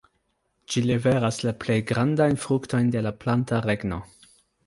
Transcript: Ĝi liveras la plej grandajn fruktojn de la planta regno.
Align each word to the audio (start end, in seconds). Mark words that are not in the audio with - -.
Ĝi 0.73 0.81
liveras 0.91 1.37
la 1.43 1.53
plej 1.65 1.75
grandajn 1.91 2.39
fruktojn 2.47 2.89
de 2.97 3.05
la 3.09 3.13
planta 3.25 3.63
regno. 3.69 4.01